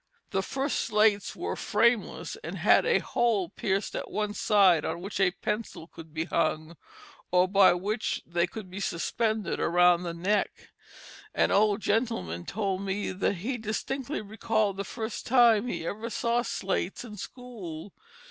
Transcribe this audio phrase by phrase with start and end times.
[0.31, 5.19] The first slates were frameless, and had a hole pierced at one side on which
[5.19, 6.75] a pencil could be hung,
[7.29, 10.69] or by which they could be suspended around the neck.
[11.35, 16.41] An old gentleman told me that he distinctly recalled the first time he ever saw
[16.41, 17.93] slates in school.